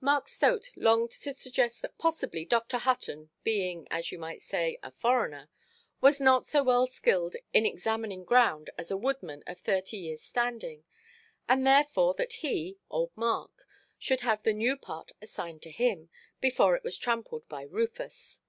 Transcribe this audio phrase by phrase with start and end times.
[0.00, 2.78] Mark Stote longed to suggest that possibly Dr.
[2.78, 5.50] Hutton, being (as you might say) a foreigner,
[6.00, 10.84] was not so well skilled in examining ground as a woodman of thirty years' standing;
[11.48, 13.66] and therefore that he, old Mark,
[13.98, 16.10] should have the new part assigned to him,
[16.40, 18.40] before it was trampled by Rufus.